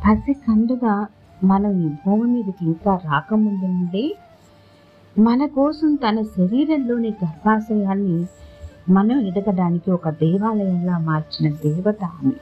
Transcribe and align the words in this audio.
పసి 0.00 0.32
కండుగా 0.44 0.94
మనం 1.42 1.72
ఈ 1.80 1.88
భూమి 2.00 2.26
మీదకి 2.32 2.64
ఇంకా 2.64 2.92
రాకముందు 3.04 3.66
నుండి 3.70 4.04
మన 5.16 5.46
కోసం 5.54 5.90
తన 5.96 6.16
శరీరంలోని 6.34 7.10
గర్భాశయాన్ని 7.20 8.18
మనం 8.88 9.18
ఎదగడానికి 9.28 9.88
ఒక 9.90 10.08
దేవాలయంలా 10.20 10.96
మార్చిన 11.06 11.48
దేవత 11.64 12.00
ఆమె. 12.16 12.34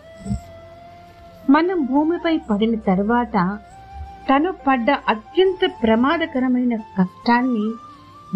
మనం 1.50 1.78
భూమిపై 1.86 2.34
పడిన 2.48 2.74
తర్వాత 2.86 3.36
తను 4.28 4.50
పడ్డ 4.66 4.88
అత్యంత 5.08 5.60
ప్రమాదకరమైన 5.82 6.74
కష్టాన్ని 6.96 7.66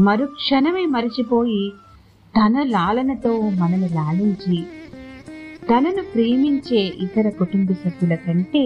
మరుక్షణమే 0.00 0.84
మరచిపోయి 0.86 1.64
తన 2.34 2.62
లాలనతో 2.70 3.32
మనని 3.58 3.88
లాలించి 3.94 4.58
తనను 5.68 6.02
ప్రేమించే 6.12 6.80
ఇతర 7.04 7.28
కుటుంబ 7.38 7.72
సభ్యుల 7.82 8.14
కంటే 8.24 8.64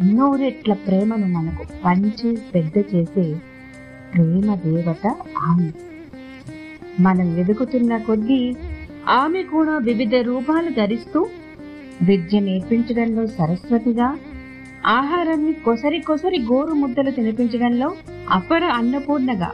ఎన్నో 0.00 0.36
రెట్ల 0.36 0.72
ప్రేమను 0.72 1.26
మనకు 1.26 1.66
పంచి 1.84 2.38
పెద్ద 2.54 2.84
చేసే 2.94 3.34
ప్రేమ 4.14 4.54
దేవత 4.54 5.06
ఆమె. 5.38 5.70
మనం 7.00 7.34
వెదుకుతున్న 7.34 7.98
కొద్దీ 7.98 8.56
ఆమె 9.08 9.42
కూడా 9.42 9.78
వివిధ 9.78 10.14
రూపాలు 10.14 10.70
ధరిస్తూ 10.70 11.26
విద్య 12.02 12.40
నేర్పించడంలో 12.40 13.26
సరస్వతిగా 13.26 14.18
ఆహారాన్ని 14.86 15.52
కొసరి 15.52 16.00
కొసరి 16.00 16.38
గోరు 16.42 16.74
ముద్దలు 16.74 17.10
తినిపించడంలో 17.10 17.92
అపర 18.30 18.64
అన్నపూర్ణగా. 18.64 19.50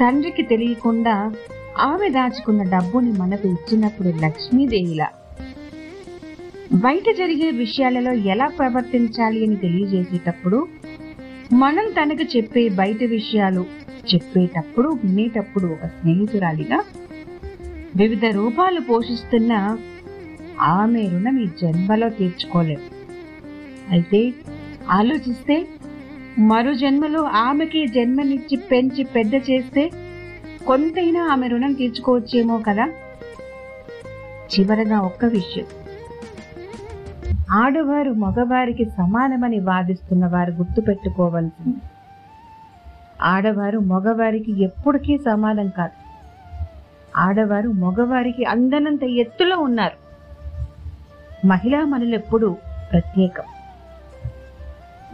తండ్రికి 0.00 0.42
తెలియకుండా 0.42 1.32
ఆమె 1.78 2.08
దాచుకున్న 2.08 2.62
డబ్బుని 2.62 3.12
మనకు 3.12 3.48
ఇచ్చినప్పుడు 3.48 4.08
లక్ష్మీదేవిలా 4.08 5.08
బయట 6.80 7.04
జరిగే 7.16 7.50
విషయాలలో 7.50 8.12
ఎలా 8.12 8.46
ప్రవర్తించాలి 8.48 9.44
అని 9.44 9.56
తెలియజేసేటప్పుడు 9.56 10.68
మనం 11.52 11.90
తనకు 11.90 12.36
చెప్పే 12.36 12.68
బయట 12.68 13.04
విషయాలు 13.04 13.66
చెప్పేటప్పుడు 14.14 14.88
వినేటప్పుడు 14.88 15.66
ఒక 15.66 15.86
స్నేహితురాలిగా 15.86 16.84
వివిధ 17.96 18.24
రూపాలు 18.24 18.80
పోషిస్తున్న 18.80 19.52
ఆమె 20.60 21.02
రుణం 21.02 21.38
ఈ 21.38 21.48
జన్మలో 21.62 22.08
తీర్చుకోలేం 22.08 22.80
అయితే 23.90 24.32
ఆలోచిస్తే 24.90 25.66
మరో 26.38 26.74
జన్మలో 26.74 27.22
ఆమెకి 27.22 27.86
జన్మనిచ్చి 27.86 28.56
పెంచి 28.56 29.04
పెద్ద 29.04 29.34
చేస్తే 29.50 29.90
కొంతైనా 30.66 31.24
ఆమె 31.24 31.48
రుణం 31.48 31.72
తీర్చుకోవచ్చేమో 31.72 32.58
కదా? 32.58 32.86
చివరగా 34.54 35.00
ఒక్క 35.00 35.24
విషయం. 35.24 35.66
ఆడవారు 37.52 38.10
మగవారికి 38.10 38.84
సమానమని 38.84 39.60
వాదిస్తున్న 39.60 40.26
వారు 40.26 40.50
గుర్తుపెట్టుకోవలసింది. 40.52 41.76
ఆడవారు 43.22 43.78
మగవారికి 43.78 44.62
ఎప్పటికీ 44.62 45.18
సమానం 45.18 45.68
కాదు. 45.68 45.92
ఆడవారు 47.16 47.68
మగవారికి 47.68 48.44
అందనంత 48.44 49.02
ఎత్తులో 49.02 49.58
ఉన్నారు. 49.58 50.02
మహిళా 51.46 51.84
మనులెప్పుడు 51.84 52.56
ప్రత్యేకం. 52.92 53.44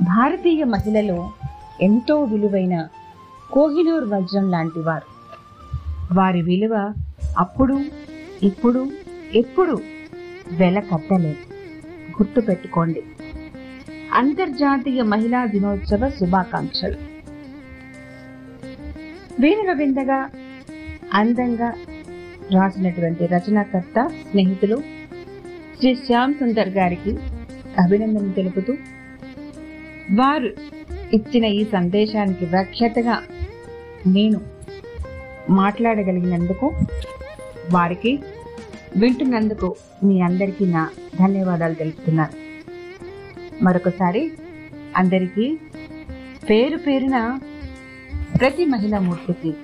భారతీయ 0.03 0.65
మహిళలు 0.65 1.31
ఎంతో 1.81 2.23
విలువైన 2.23 2.89
కోహినూర్ 3.53 4.05
వజ్రం 4.05 4.51
లాంటి 4.51 4.79
వారు. 4.79 5.19
వారి 6.15 6.43
విలువ 6.43 6.93
అప్పుడు 7.39 7.81
ఇప్పుడు 8.43 8.87
ఎప్పుడు 9.35 9.79
వెల 10.53 10.81
కట్టలేదు 10.81 11.48
గుర్తుపెట్టుకోండి. 12.19 13.03
అంతర్జాతీయ 14.13 15.03
మహిళా 15.03 15.47
దినోత్సవ 15.47 16.09
శుభాకాంక్షలు. 16.09 16.99
వీణుల 19.41 19.73
విందగా 19.73 20.31
అందంగా 21.15 21.69
రాసినటువంటి 22.55 23.27
రచనాకర్త 23.27 24.09
స్నేహితులు 24.31 24.77
శ్రీ 25.79 25.95
శ్యామ్ 25.95 26.35
సుందర్ 26.35 26.69
గారికి 26.69 27.13
అభినందన 27.83 28.31
తెలుపుతూ 28.33 28.73
వారు 30.13 30.51
ఇచ్చిన 31.13 31.45
ఈ 31.45 31.65
సందేశానికి 31.65 32.45
వ్యాఖ్యతగా 32.45 33.17
నేను 34.07 34.41
మాట్లాడగలిగినందుకు 35.51 36.67
వారికి 37.73 38.13
వింటున్నందుకు 38.97 39.77
మీ 40.05 40.21
అందరికీ 40.21 40.67
నా 40.67 40.91
ధన్యవాదాలు 41.21 41.75
తెలుపుతున్నాను. 41.75 42.33
మరొకసారి 43.65 44.33
అందరికీ 44.97 45.59
పేరు 46.51 46.77
పేరున 46.77 47.41
ప్రతి 48.41 48.65
మహిళా 48.65 48.99
మూర్తికి 48.99 49.55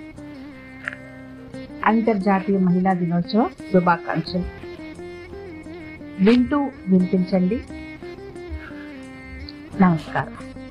అంతర్జాతీయ 1.84 2.58
మహిళా 2.58 2.92
దినోత్సవ 2.92 3.50
శుభాకాంక్షలు. 3.72 4.44
వింటూ 6.24 6.70
వినిపించండి. 6.88 7.60
నమస్కారం. 9.82 10.63